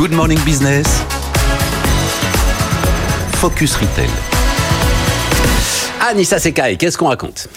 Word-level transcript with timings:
Good 0.00 0.12
Morning 0.12 0.38
Business. 0.46 0.86
Focus 3.38 3.78
Retail. 3.82 4.29
Anissa 6.00 6.38
Sekai, 6.38 6.76
qu'est-ce 6.76 6.98
qu'on 6.98 7.08
raconte 7.08 7.48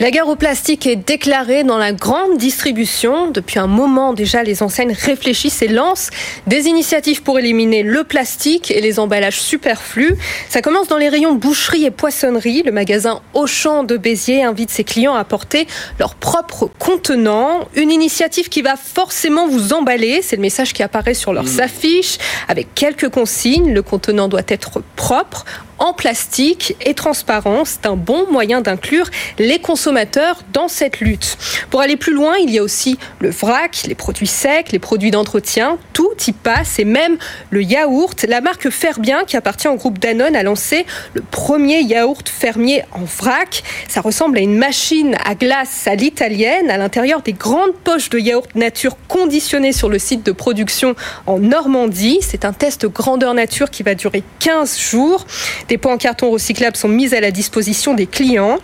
la 0.00 0.10
guerre 0.10 0.28
au 0.28 0.36
plastique 0.36 0.86
est 0.86 0.96
déclarée 0.96 1.62
dans 1.62 1.76
la 1.76 1.92
grande 1.92 2.38
distribution. 2.38 3.30
Depuis 3.30 3.58
un 3.58 3.66
moment 3.66 4.14
déjà, 4.14 4.42
les 4.42 4.62
enseignes 4.62 4.96
réfléchissent 4.98 5.60
et 5.60 5.68
lancent 5.68 6.08
des 6.46 6.68
initiatives 6.68 7.22
pour 7.22 7.38
éliminer 7.38 7.82
le 7.82 8.02
plastique 8.04 8.70
et 8.70 8.80
les 8.80 8.98
emballages 8.98 9.42
superflus. 9.42 10.16
Ça 10.48 10.62
commence 10.62 10.88
dans 10.88 10.96
les 10.96 11.10
rayons 11.10 11.34
boucherie 11.34 11.84
et 11.84 11.90
poissonnerie. 11.90 12.62
Le 12.64 12.72
magasin 12.72 13.20
Auchan 13.34 13.84
de 13.84 13.98
Béziers 13.98 14.42
invite 14.42 14.70
ses 14.70 14.84
clients 14.84 15.12
à 15.12 15.24
porter 15.24 15.66
leur 15.98 16.14
propre 16.14 16.70
contenant. 16.78 17.68
Une 17.74 17.90
initiative 17.90 18.48
qui 18.48 18.62
va 18.62 18.76
forcément 18.76 19.48
vous 19.48 19.74
emballer. 19.74 20.20
C'est 20.22 20.36
le 20.36 20.42
message 20.42 20.72
qui 20.72 20.82
apparaît 20.82 21.12
sur 21.12 21.34
leurs 21.34 21.44
mmh. 21.44 21.60
affiches 21.60 22.16
avec 22.48 22.74
quelques 22.74 23.10
consignes. 23.10 23.74
Le 23.74 23.82
contenant 23.82 24.28
doit 24.28 24.40
être 24.48 24.82
propre, 24.96 25.44
en 25.80 25.92
plastique 25.92 26.76
et 26.84 26.94
transparent. 26.94 27.64
C'est 27.64 27.86
un 27.86 27.96
bon 27.96 28.30
moyen 28.30 28.60
d'inclure 28.60 29.10
les 29.38 29.58
consommateurs 29.58 30.42
dans 30.52 30.68
cette 30.68 31.00
lutte. 31.00 31.36
Pour 31.70 31.80
aller 31.80 31.96
plus 31.96 32.12
loin, 32.12 32.36
il 32.36 32.50
y 32.50 32.58
a 32.58 32.62
aussi 32.62 32.98
le 33.18 33.30
vrac, 33.30 33.82
les 33.86 33.94
produits 33.94 34.26
secs, 34.26 34.70
les 34.70 34.78
produits 34.78 35.10
d'entretien, 35.10 35.78
tout 35.92 36.09
y 36.26 36.32
passe 36.32 36.78
et 36.78 36.84
même 36.84 37.16
le 37.50 37.62
yaourt. 37.62 38.24
La 38.28 38.40
marque 38.40 38.70
Ferbien, 38.70 39.24
qui 39.26 39.36
appartient 39.36 39.68
au 39.68 39.76
groupe 39.76 39.98
Danone, 39.98 40.36
a 40.36 40.42
lancé 40.42 40.86
le 41.14 41.22
premier 41.22 41.82
yaourt 41.82 42.28
fermier 42.28 42.82
en 42.92 43.04
vrac. 43.04 43.62
Ça 43.88 44.00
ressemble 44.00 44.38
à 44.38 44.40
une 44.40 44.56
machine 44.56 45.16
à 45.24 45.34
glace 45.34 45.86
à 45.86 45.94
l'italienne, 45.94 46.70
à 46.70 46.76
l'intérieur 46.76 47.22
des 47.22 47.32
grandes 47.32 47.74
poches 47.84 48.10
de 48.10 48.18
yaourt 48.18 48.54
nature 48.54 48.96
conditionnées 49.08 49.72
sur 49.72 49.88
le 49.88 49.98
site 49.98 50.24
de 50.24 50.32
production 50.32 50.94
en 51.26 51.38
Normandie. 51.38 52.18
C'est 52.22 52.44
un 52.44 52.52
test 52.52 52.86
grandeur 52.86 53.34
nature 53.34 53.70
qui 53.70 53.82
va 53.82 53.94
durer 53.94 54.22
15 54.40 54.78
jours. 54.78 55.26
Des 55.68 55.78
pots 55.78 55.90
en 55.90 55.98
carton 55.98 56.30
recyclables 56.30 56.76
sont 56.76 56.88
mis 56.88 57.14
à 57.14 57.20
la 57.20 57.30
disposition 57.30 57.94
des 57.94 58.06
clients. 58.06 58.58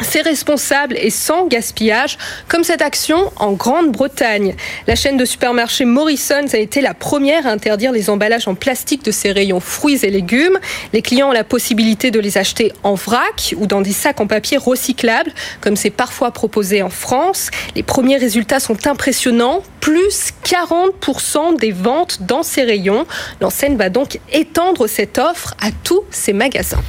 C'est 0.00 0.22
responsable 0.22 0.96
et 0.98 1.10
sans 1.10 1.46
gaspillage, 1.46 2.18
comme 2.48 2.64
cette 2.64 2.82
action 2.82 3.32
en 3.36 3.52
Grande-Bretagne. 3.52 4.54
La 4.86 4.96
chaîne 4.96 5.16
de 5.16 5.24
supermarchés 5.24 5.84
Morrison's 5.84 6.54
a 6.54 6.58
été 6.58 6.80
la 6.80 6.94
première 6.94 7.46
à 7.46 7.50
interdire 7.50 7.92
les 7.92 8.10
emballages 8.10 8.48
en 8.48 8.54
plastique 8.54 9.04
de 9.04 9.10
ses 9.10 9.32
rayons 9.32 9.60
fruits 9.60 10.00
et 10.02 10.10
légumes. 10.10 10.58
Les 10.92 11.02
clients 11.02 11.28
ont 11.28 11.32
la 11.32 11.44
possibilité 11.44 12.10
de 12.10 12.20
les 12.20 12.38
acheter 12.38 12.72
en 12.82 12.94
vrac 12.94 13.54
ou 13.56 13.66
dans 13.66 13.80
des 13.80 13.92
sacs 13.92 14.20
en 14.20 14.26
papier 14.26 14.56
recyclables, 14.56 15.32
comme 15.60 15.76
c'est 15.76 15.90
parfois 15.90 16.32
proposé 16.32 16.82
en 16.82 16.90
France. 16.90 17.50
Les 17.76 17.82
premiers 17.82 18.16
résultats 18.16 18.60
sont 18.60 18.86
impressionnants, 18.86 19.62
plus 19.80 20.32
40% 20.44 21.58
des 21.58 21.72
ventes 21.72 22.22
dans 22.22 22.42
ces 22.42 22.62
rayons. 22.62 23.06
L'enseigne 23.40 23.76
va 23.76 23.90
donc 23.90 24.18
étendre 24.32 24.86
cette 24.86 25.18
offre 25.18 25.54
à 25.60 25.70
tous 25.84 26.02
ses 26.10 26.32
magasins. 26.32 26.82